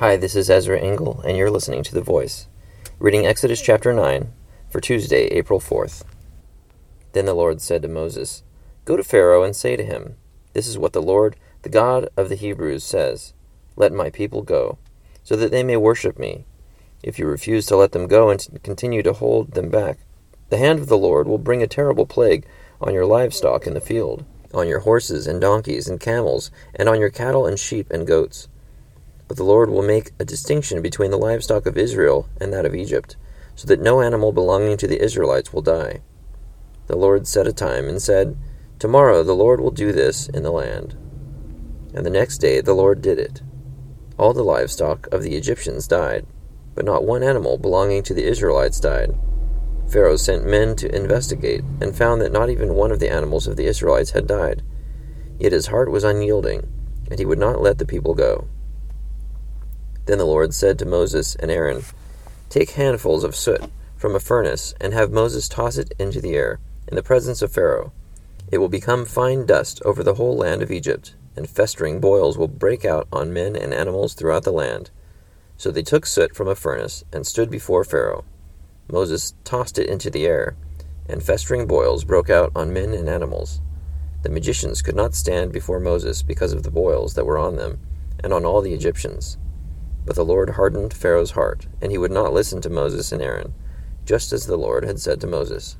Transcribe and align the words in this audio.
Hi, 0.00 0.16
this 0.16 0.36
is 0.36 0.48
Ezra 0.48 0.78
Engel, 0.78 1.20
and 1.26 1.36
you're 1.36 1.50
listening 1.50 1.82
to 1.82 1.92
The 1.92 2.00
Voice, 2.00 2.46
reading 3.00 3.26
Exodus 3.26 3.60
chapter 3.60 3.92
9 3.92 4.32
for 4.70 4.80
Tuesday, 4.80 5.24
April 5.26 5.58
4th. 5.58 6.04
Then 7.14 7.26
the 7.26 7.34
Lord 7.34 7.60
said 7.60 7.82
to 7.82 7.88
Moses, 7.88 8.44
Go 8.84 8.96
to 8.96 9.02
Pharaoh 9.02 9.42
and 9.42 9.56
say 9.56 9.74
to 9.74 9.82
him, 9.82 10.14
This 10.52 10.68
is 10.68 10.78
what 10.78 10.92
the 10.92 11.02
Lord, 11.02 11.34
the 11.62 11.68
God 11.68 12.08
of 12.16 12.28
the 12.28 12.36
Hebrews, 12.36 12.84
says 12.84 13.34
Let 13.74 13.92
my 13.92 14.08
people 14.08 14.42
go, 14.42 14.78
so 15.24 15.34
that 15.34 15.50
they 15.50 15.64
may 15.64 15.76
worship 15.76 16.16
me. 16.16 16.44
If 17.02 17.18
you 17.18 17.26
refuse 17.26 17.66
to 17.66 17.76
let 17.76 17.90
them 17.90 18.06
go 18.06 18.30
and 18.30 18.46
continue 18.62 19.02
to 19.02 19.14
hold 19.14 19.54
them 19.54 19.68
back, 19.68 19.98
the 20.48 20.58
hand 20.58 20.78
of 20.78 20.86
the 20.86 20.96
Lord 20.96 21.26
will 21.26 21.38
bring 21.38 21.60
a 21.60 21.66
terrible 21.66 22.06
plague 22.06 22.46
on 22.80 22.94
your 22.94 23.04
livestock 23.04 23.66
in 23.66 23.74
the 23.74 23.80
field, 23.80 24.24
on 24.54 24.68
your 24.68 24.78
horses 24.78 25.26
and 25.26 25.40
donkeys 25.40 25.88
and 25.88 25.98
camels, 25.98 26.52
and 26.72 26.88
on 26.88 27.00
your 27.00 27.10
cattle 27.10 27.48
and 27.48 27.58
sheep 27.58 27.90
and 27.90 28.06
goats. 28.06 28.46
But 29.28 29.36
the 29.36 29.44
Lord 29.44 29.70
will 29.70 29.82
make 29.82 30.12
a 30.18 30.24
distinction 30.24 30.82
between 30.82 31.10
the 31.10 31.18
livestock 31.18 31.66
of 31.66 31.76
Israel 31.76 32.28
and 32.40 32.52
that 32.52 32.64
of 32.64 32.74
Egypt, 32.74 33.16
so 33.54 33.68
that 33.68 33.80
no 33.80 34.00
animal 34.00 34.32
belonging 34.32 34.78
to 34.78 34.86
the 34.86 35.02
Israelites 35.02 35.52
will 35.52 35.62
die. 35.62 36.00
The 36.86 36.96
Lord 36.96 37.26
set 37.26 37.46
a 37.46 37.52
time 37.52 37.86
and 37.88 38.00
said, 38.00 38.36
Tomorrow 38.78 39.22
the 39.22 39.34
Lord 39.34 39.60
will 39.60 39.70
do 39.70 39.92
this 39.92 40.28
in 40.28 40.42
the 40.42 40.50
land. 40.50 40.96
And 41.94 42.06
the 42.06 42.10
next 42.10 42.38
day 42.38 42.60
the 42.62 42.74
Lord 42.74 43.02
did 43.02 43.18
it. 43.18 43.42
All 44.18 44.32
the 44.32 44.42
livestock 44.42 45.06
of 45.12 45.22
the 45.22 45.36
Egyptians 45.36 45.86
died, 45.86 46.26
but 46.74 46.84
not 46.84 47.04
one 47.04 47.22
animal 47.22 47.58
belonging 47.58 48.02
to 48.04 48.14
the 48.14 48.24
Israelites 48.24 48.80
died. 48.80 49.14
Pharaoh 49.88 50.16
sent 50.16 50.46
men 50.46 50.76
to 50.76 50.94
investigate, 50.94 51.64
and 51.80 51.96
found 51.96 52.20
that 52.20 52.32
not 52.32 52.50
even 52.50 52.74
one 52.74 52.92
of 52.92 53.00
the 53.00 53.10
animals 53.10 53.46
of 53.46 53.56
the 53.56 53.66
Israelites 53.66 54.10
had 54.10 54.26
died. 54.26 54.62
Yet 55.38 55.52
his 55.52 55.68
heart 55.68 55.90
was 55.90 56.04
unyielding, 56.04 56.68
and 57.10 57.18
he 57.18 57.24
would 57.24 57.38
not 57.38 57.62
let 57.62 57.78
the 57.78 57.86
people 57.86 58.14
go. 58.14 58.48
Then 60.08 60.16
the 60.16 60.24
Lord 60.24 60.54
said 60.54 60.78
to 60.78 60.86
Moses 60.86 61.34
and 61.34 61.50
Aaron, 61.50 61.84
Take 62.48 62.70
handfuls 62.70 63.24
of 63.24 63.36
soot 63.36 63.70
from 63.98 64.14
a 64.14 64.20
furnace, 64.20 64.72
and 64.80 64.94
have 64.94 65.12
Moses 65.12 65.50
toss 65.50 65.76
it 65.76 65.92
into 65.98 66.22
the 66.22 66.34
air, 66.34 66.60
in 66.86 66.96
the 66.96 67.02
presence 67.02 67.42
of 67.42 67.52
Pharaoh. 67.52 67.92
It 68.50 68.56
will 68.56 68.70
become 68.70 69.04
fine 69.04 69.44
dust 69.44 69.82
over 69.84 70.02
the 70.02 70.14
whole 70.14 70.34
land 70.34 70.62
of 70.62 70.70
Egypt, 70.70 71.14
and 71.36 71.46
festering 71.46 72.00
boils 72.00 72.38
will 72.38 72.48
break 72.48 72.86
out 72.86 73.06
on 73.12 73.34
men 73.34 73.54
and 73.54 73.74
animals 73.74 74.14
throughout 74.14 74.44
the 74.44 74.50
land. 74.50 74.88
So 75.58 75.70
they 75.70 75.82
took 75.82 76.06
soot 76.06 76.34
from 76.34 76.48
a 76.48 76.54
furnace, 76.54 77.04
and 77.12 77.26
stood 77.26 77.50
before 77.50 77.84
Pharaoh. 77.84 78.24
Moses 78.90 79.34
tossed 79.44 79.78
it 79.78 79.90
into 79.90 80.08
the 80.08 80.24
air, 80.24 80.56
and 81.06 81.22
festering 81.22 81.66
boils 81.66 82.04
broke 82.04 82.30
out 82.30 82.50
on 82.56 82.72
men 82.72 82.94
and 82.94 83.10
animals. 83.10 83.60
The 84.22 84.30
magicians 84.30 84.80
could 84.80 84.96
not 84.96 85.14
stand 85.14 85.52
before 85.52 85.78
Moses 85.78 86.22
because 86.22 86.54
of 86.54 86.62
the 86.62 86.70
boils 86.70 87.12
that 87.12 87.26
were 87.26 87.36
on 87.36 87.56
them, 87.56 87.78
and 88.24 88.32
on 88.32 88.46
all 88.46 88.62
the 88.62 88.72
Egyptians. 88.72 89.36
But 90.08 90.16
the 90.16 90.24
Lord 90.24 90.48
hardened 90.48 90.94
Pharaoh's 90.94 91.32
heart, 91.32 91.66
and 91.82 91.92
he 91.92 91.98
would 91.98 92.10
not 92.10 92.32
listen 92.32 92.62
to 92.62 92.70
Moses 92.70 93.12
and 93.12 93.20
Aaron, 93.20 93.52
just 94.06 94.32
as 94.32 94.46
the 94.46 94.56
Lord 94.56 94.82
had 94.82 94.98
said 94.98 95.20
to 95.20 95.26
Moses. 95.26 95.76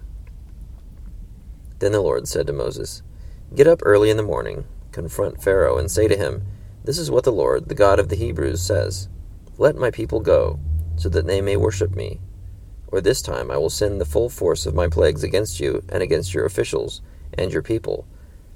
Then 1.78 1.92
the 1.92 2.02
Lord 2.02 2.28
said 2.28 2.46
to 2.48 2.52
Moses, 2.52 3.02
Get 3.54 3.66
up 3.66 3.80
early 3.86 4.10
in 4.10 4.18
the 4.18 4.22
morning, 4.22 4.66
confront 4.92 5.42
Pharaoh, 5.42 5.78
and 5.78 5.90
say 5.90 6.08
to 6.08 6.16
him, 6.16 6.42
This 6.84 6.98
is 6.98 7.10
what 7.10 7.24
the 7.24 7.32
Lord, 7.32 7.70
the 7.70 7.74
God 7.74 7.98
of 7.98 8.10
the 8.10 8.16
Hebrews, 8.16 8.60
says 8.60 9.08
Let 9.56 9.76
my 9.76 9.90
people 9.90 10.20
go, 10.20 10.60
so 10.96 11.08
that 11.08 11.26
they 11.26 11.40
may 11.40 11.56
worship 11.56 11.96
me. 11.96 12.20
Or 12.88 13.00
this 13.00 13.22
time 13.22 13.50
I 13.50 13.56
will 13.56 13.70
send 13.70 13.98
the 13.98 14.04
full 14.04 14.28
force 14.28 14.66
of 14.66 14.74
my 14.74 14.88
plagues 14.88 15.22
against 15.22 15.58
you 15.58 15.82
and 15.88 16.02
against 16.02 16.34
your 16.34 16.44
officials 16.44 17.00
and 17.32 17.50
your 17.50 17.62
people, 17.62 18.06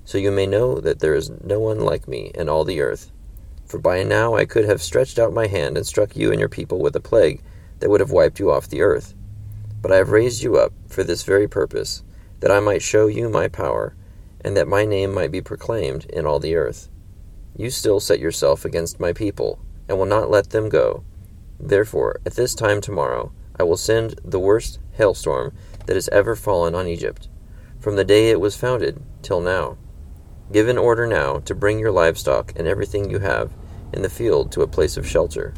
so 0.04 0.18
you 0.18 0.32
may 0.32 0.44
know 0.44 0.80
that 0.80 0.98
there 0.98 1.14
is 1.14 1.30
no 1.42 1.60
one 1.60 1.80
like 1.80 2.06
me 2.06 2.30
in 2.34 2.50
all 2.50 2.66
the 2.66 2.82
earth. 2.82 3.10
For 3.66 3.78
by 3.78 4.02
now 4.02 4.34
I 4.34 4.44
could 4.44 4.64
have 4.64 4.82
stretched 4.82 5.18
out 5.18 5.32
my 5.32 5.46
hand 5.46 5.76
and 5.76 5.86
struck 5.86 6.16
you 6.16 6.30
and 6.30 6.38
your 6.38 6.48
people 6.48 6.80
with 6.80 6.94
a 6.96 7.00
plague 7.00 7.40
that 7.78 7.90
would 7.90 8.00
have 8.00 8.10
wiped 8.10 8.38
you 8.38 8.50
off 8.50 8.68
the 8.68 8.82
earth. 8.82 9.14
But 9.80 9.90
I 9.90 9.96
have 9.96 10.10
raised 10.10 10.42
you 10.42 10.56
up 10.56 10.72
for 10.86 11.02
this 11.02 11.22
very 11.24 11.48
purpose, 11.48 12.02
that 12.40 12.50
I 12.50 12.60
might 12.60 12.82
show 12.82 13.06
you 13.06 13.28
my 13.28 13.48
power, 13.48 13.96
and 14.44 14.56
that 14.56 14.68
my 14.68 14.84
name 14.84 15.12
might 15.12 15.32
be 15.32 15.40
proclaimed 15.40 16.04
in 16.06 16.26
all 16.26 16.38
the 16.38 16.54
earth. 16.54 16.88
You 17.56 17.70
still 17.70 18.00
set 18.00 18.20
yourself 18.20 18.64
against 18.64 19.00
my 19.00 19.12
people, 19.12 19.58
and 19.88 19.98
will 19.98 20.06
not 20.06 20.30
let 20.30 20.50
them 20.50 20.68
go. 20.68 21.04
Therefore, 21.58 22.20
at 22.24 22.34
this 22.34 22.54
time 22.54 22.80
tomorrow, 22.80 23.32
I 23.58 23.64
will 23.64 23.76
send 23.76 24.20
the 24.24 24.40
worst 24.40 24.78
hailstorm 24.92 25.52
that 25.86 25.96
has 25.96 26.08
ever 26.08 26.34
fallen 26.34 26.74
on 26.74 26.86
Egypt, 26.86 27.28
from 27.80 27.96
the 27.96 28.04
day 28.04 28.30
it 28.30 28.40
was 28.40 28.56
founded 28.56 29.02
till 29.22 29.40
now. 29.40 29.76
Give 30.52 30.68
an 30.68 30.76
order 30.76 31.06
now 31.06 31.38
to 31.40 31.54
bring 31.54 31.78
your 31.78 31.90
livestock 31.90 32.52
and 32.56 32.68
everything 32.68 33.10
you 33.10 33.20
have 33.20 33.52
in 33.92 34.02
the 34.02 34.10
field 34.10 34.52
to 34.52 34.62
a 34.62 34.66
place 34.66 34.98
of 34.98 35.08
shelter, 35.08 35.54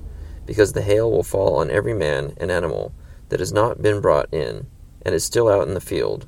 because 0.47 0.73
the 0.73 0.83
hail 0.83 1.11
will 1.11 1.25
fall 1.25 1.57
on 1.57 1.71
every 1.71 1.95
man 1.95 2.35
and 2.37 2.51
animal 2.51 2.95
that 3.29 3.41
has 3.41 3.53
not 3.53 3.83
been 3.83 4.01
brought 4.01 4.33
in 4.33 4.69
and 5.03 5.15
is 5.15 5.25
still 5.25 5.49
out 5.49 5.67
in 5.67 5.75
the 5.75 5.81
field, 5.81 6.27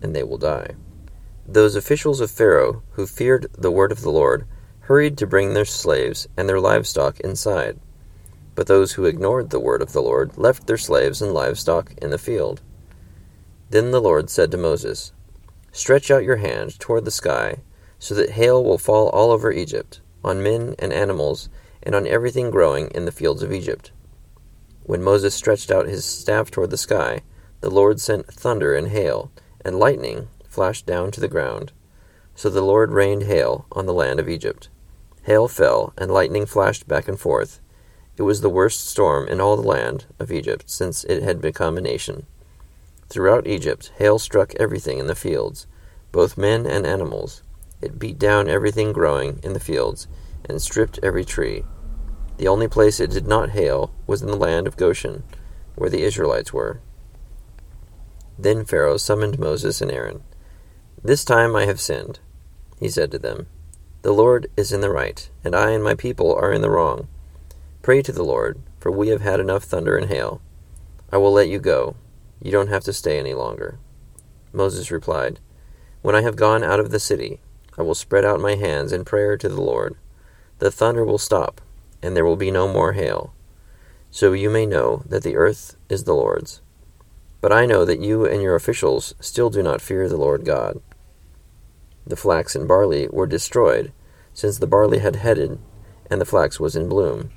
and 0.00 0.14
they 0.14 0.22
will 0.22 0.38
die. 0.38 0.76
Those 1.46 1.74
officials 1.74 2.20
of 2.20 2.30
Pharaoh 2.30 2.82
who 2.92 3.06
feared 3.06 3.48
the 3.58 3.72
word 3.72 3.90
of 3.90 4.02
the 4.02 4.12
Lord 4.12 4.46
hurried 4.80 5.18
to 5.18 5.26
bring 5.26 5.54
their 5.54 5.64
slaves 5.64 6.28
and 6.36 6.48
their 6.48 6.60
livestock 6.60 7.18
inside. 7.20 7.80
But 8.54 8.68
those 8.68 8.92
who 8.92 9.06
ignored 9.06 9.50
the 9.50 9.58
word 9.58 9.82
of 9.82 9.92
the 9.92 10.02
Lord 10.02 10.38
left 10.38 10.66
their 10.66 10.78
slaves 10.78 11.20
and 11.20 11.34
livestock 11.34 11.92
in 12.00 12.10
the 12.10 12.18
field. 12.18 12.62
Then 13.70 13.90
the 13.90 14.00
Lord 14.00 14.30
said 14.30 14.52
to 14.52 14.56
Moses, 14.56 15.12
Stretch 15.72 16.10
out 16.10 16.22
your 16.22 16.36
hand 16.36 16.78
toward 16.78 17.04
the 17.04 17.10
sky, 17.10 17.56
so 17.98 18.14
that 18.14 18.30
hail 18.30 18.62
will 18.62 18.78
fall 18.78 19.08
all 19.08 19.30
over 19.30 19.52
Egypt, 19.52 20.00
on 20.22 20.42
men 20.42 20.74
and 20.78 20.92
animals, 20.92 21.48
and 21.82 21.94
on 21.94 22.06
everything 22.06 22.50
growing 22.50 22.88
in 22.88 23.04
the 23.04 23.12
fields 23.12 23.42
of 23.42 23.52
Egypt. 23.52 23.92
When 24.82 25.02
Moses 25.02 25.34
stretched 25.34 25.70
out 25.70 25.86
his 25.86 26.04
staff 26.04 26.50
toward 26.50 26.70
the 26.70 26.76
sky, 26.76 27.22
the 27.60 27.70
Lord 27.70 28.00
sent 28.00 28.26
thunder 28.26 28.74
and 28.74 28.88
hail, 28.88 29.30
and 29.64 29.78
lightning 29.78 30.28
flashed 30.48 30.86
down 30.86 31.10
to 31.12 31.20
the 31.20 31.28
ground. 31.28 31.72
So 32.34 32.50
the 32.50 32.60
Lord 32.60 32.90
rained 32.90 33.22
hail 33.22 33.66
on 33.72 33.86
the 33.86 33.94
land 33.94 34.20
of 34.20 34.28
Egypt. 34.28 34.68
Hail 35.22 35.48
fell, 35.48 35.94
and 35.96 36.10
lightning 36.10 36.44
flashed 36.44 36.86
back 36.86 37.08
and 37.08 37.18
forth. 37.18 37.60
It 38.16 38.22
was 38.22 38.40
the 38.40 38.50
worst 38.50 38.86
storm 38.86 39.26
in 39.28 39.40
all 39.40 39.56
the 39.56 39.66
land 39.66 40.04
of 40.18 40.30
Egypt 40.30 40.68
since 40.68 41.04
it 41.04 41.22
had 41.22 41.40
become 41.40 41.78
a 41.78 41.80
nation. 41.80 42.26
Throughout 43.08 43.46
Egypt, 43.46 43.92
hail 43.96 44.18
struck 44.18 44.54
everything 44.56 44.98
in 44.98 45.06
the 45.06 45.14
fields, 45.14 45.66
both 46.12 46.36
men 46.36 46.66
and 46.66 46.86
animals. 46.86 47.42
It 47.84 47.98
beat 47.98 48.18
down 48.18 48.48
everything 48.48 48.94
growing 48.94 49.40
in 49.42 49.52
the 49.52 49.60
fields, 49.60 50.08
and 50.48 50.62
stripped 50.62 50.98
every 51.02 51.22
tree. 51.22 51.66
The 52.38 52.48
only 52.48 52.66
place 52.66 52.98
it 52.98 53.10
did 53.10 53.26
not 53.26 53.50
hail 53.50 53.92
was 54.06 54.22
in 54.22 54.28
the 54.28 54.36
land 54.36 54.66
of 54.66 54.78
Goshen, 54.78 55.22
where 55.74 55.90
the 55.90 56.02
Israelites 56.02 56.50
were. 56.50 56.80
Then 58.38 58.64
Pharaoh 58.64 58.96
summoned 58.96 59.38
Moses 59.38 59.82
and 59.82 59.90
Aaron. 59.90 60.22
This 61.02 61.26
time 61.26 61.54
I 61.54 61.66
have 61.66 61.78
sinned, 61.78 62.20
he 62.80 62.88
said 62.88 63.10
to 63.10 63.18
them. 63.18 63.48
The 64.00 64.14
Lord 64.14 64.50
is 64.56 64.72
in 64.72 64.80
the 64.80 64.90
right, 64.90 65.28
and 65.44 65.54
I 65.54 65.72
and 65.72 65.84
my 65.84 65.94
people 65.94 66.34
are 66.34 66.52
in 66.52 66.62
the 66.62 66.70
wrong. 66.70 67.06
Pray 67.82 68.00
to 68.00 68.12
the 68.12 68.24
Lord, 68.24 68.62
for 68.80 68.90
we 68.90 69.08
have 69.08 69.20
had 69.20 69.40
enough 69.40 69.64
thunder 69.64 69.98
and 69.98 70.08
hail. 70.08 70.40
I 71.12 71.18
will 71.18 71.32
let 71.32 71.48
you 71.48 71.58
go. 71.58 71.96
You 72.40 72.50
don't 72.50 72.68
have 72.68 72.84
to 72.84 72.94
stay 72.94 73.18
any 73.18 73.34
longer. 73.34 73.78
Moses 74.54 74.90
replied, 74.90 75.38
When 76.00 76.14
I 76.14 76.22
have 76.22 76.34
gone 76.34 76.64
out 76.64 76.80
of 76.80 76.90
the 76.90 76.98
city, 76.98 77.40
I 77.76 77.82
will 77.82 77.94
spread 77.94 78.24
out 78.24 78.40
my 78.40 78.54
hands 78.54 78.92
in 78.92 79.04
prayer 79.04 79.36
to 79.36 79.48
the 79.48 79.60
Lord. 79.60 79.96
The 80.58 80.70
thunder 80.70 81.04
will 81.04 81.18
stop, 81.18 81.60
and 82.02 82.16
there 82.16 82.24
will 82.24 82.36
be 82.36 82.50
no 82.50 82.68
more 82.68 82.92
hail. 82.92 83.34
So 84.10 84.32
you 84.32 84.48
may 84.48 84.64
know 84.64 85.02
that 85.06 85.22
the 85.22 85.36
earth 85.36 85.76
is 85.88 86.04
the 86.04 86.14
Lord's. 86.14 86.60
But 87.40 87.52
I 87.52 87.66
know 87.66 87.84
that 87.84 88.00
you 88.00 88.24
and 88.24 88.40
your 88.40 88.54
officials 88.54 89.14
still 89.20 89.50
do 89.50 89.62
not 89.62 89.82
fear 89.82 90.08
the 90.08 90.16
Lord 90.16 90.44
God. 90.44 90.80
The 92.06 92.16
flax 92.16 92.54
and 92.54 92.68
barley 92.68 93.08
were 93.08 93.26
destroyed, 93.26 93.92
since 94.32 94.58
the 94.58 94.66
barley 94.66 94.98
had 94.98 95.16
headed, 95.16 95.58
and 96.10 96.20
the 96.20 96.26
flax 96.26 96.60
was 96.60 96.76
in 96.76 96.88
bloom. 96.88 97.30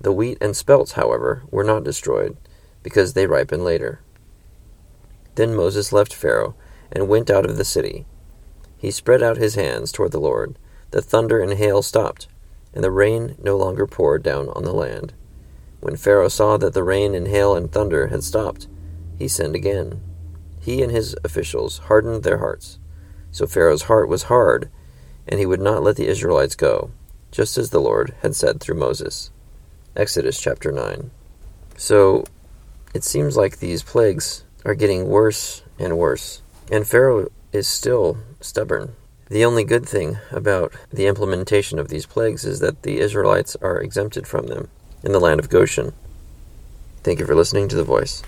The 0.00 0.12
wheat 0.12 0.38
and 0.40 0.56
spelts, 0.56 0.92
however, 0.92 1.42
were 1.50 1.64
not 1.64 1.84
destroyed, 1.84 2.36
because 2.82 3.14
they 3.14 3.26
ripen 3.26 3.64
later. 3.64 4.00
Then 5.34 5.54
Moses 5.54 5.92
left 5.92 6.14
Pharaoh 6.14 6.54
and 6.92 7.08
went 7.08 7.30
out 7.30 7.44
of 7.44 7.56
the 7.56 7.64
city. 7.64 8.06
He 8.84 8.90
spread 8.90 9.22
out 9.22 9.38
his 9.38 9.54
hands 9.54 9.90
toward 9.90 10.12
the 10.12 10.20
Lord. 10.20 10.58
The 10.90 11.00
thunder 11.00 11.40
and 11.40 11.54
hail 11.54 11.80
stopped, 11.80 12.28
and 12.74 12.84
the 12.84 12.90
rain 12.90 13.34
no 13.42 13.56
longer 13.56 13.86
poured 13.86 14.22
down 14.22 14.50
on 14.50 14.64
the 14.64 14.74
land. 14.74 15.14
When 15.80 15.96
Pharaoh 15.96 16.28
saw 16.28 16.58
that 16.58 16.74
the 16.74 16.82
rain 16.82 17.14
and 17.14 17.26
hail 17.26 17.56
and 17.56 17.72
thunder 17.72 18.08
had 18.08 18.22
stopped, 18.22 18.66
he 19.18 19.26
sinned 19.26 19.54
again. 19.54 20.02
He 20.60 20.82
and 20.82 20.92
his 20.92 21.16
officials 21.24 21.78
hardened 21.88 22.24
their 22.24 22.40
hearts. 22.40 22.78
So 23.30 23.46
Pharaoh's 23.46 23.84
heart 23.84 24.06
was 24.06 24.24
hard, 24.24 24.68
and 25.26 25.40
he 25.40 25.46
would 25.46 25.62
not 25.62 25.82
let 25.82 25.96
the 25.96 26.06
Israelites 26.06 26.54
go, 26.54 26.90
just 27.30 27.56
as 27.56 27.70
the 27.70 27.80
Lord 27.80 28.14
had 28.20 28.36
said 28.36 28.60
through 28.60 28.76
Moses. 28.76 29.30
Exodus 29.96 30.38
chapter 30.38 30.70
9. 30.70 31.10
So 31.78 32.24
it 32.92 33.02
seems 33.02 33.34
like 33.34 33.60
these 33.60 33.82
plagues 33.82 34.44
are 34.66 34.74
getting 34.74 35.08
worse 35.08 35.62
and 35.78 35.96
worse, 35.96 36.42
and 36.70 36.86
Pharaoh 36.86 37.30
is 37.50 37.66
still 37.66 38.18
stubborn. 38.44 38.94
The 39.30 39.44
only 39.44 39.64
good 39.64 39.88
thing 39.88 40.18
about 40.30 40.72
the 40.92 41.06
implementation 41.06 41.78
of 41.78 41.88
these 41.88 42.06
plagues 42.06 42.44
is 42.44 42.60
that 42.60 42.82
the 42.82 43.00
Israelites 43.00 43.56
are 43.62 43.80
exempted 43.80 44.26
from 44.26 44.46
them. 44.46 44.68
in 45.02 45.12
the 45.12 45.20
land 45.20 45.40
of 45.40 45.50
Goshen. 45.50 45.92
Thank 47.02 47.18
you 47.18 47.26
for 47.26 47.34
listening 47.34 47.68
to 47.68 47.76
The 47.76 47.84
Voice. 47.84 48.22